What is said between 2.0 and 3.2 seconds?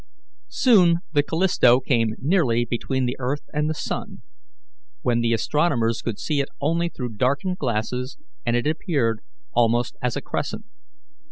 nearly between the